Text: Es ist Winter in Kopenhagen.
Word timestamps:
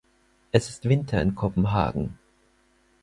Es 0.51 0.67
ist 0.67 0.89
Winter 0.89 1.21
in 1.21 1.35
Kopenhagen. 1.35 2.17